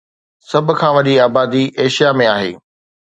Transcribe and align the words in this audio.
سڀ 0.49 0.67
کان 0.79 0.91
وڏي 0.95 1.15
آبادي 1.27 1.63
ايشيا 1.81 2.09
۾ 2.17 2.25
آهي 2.35 2.51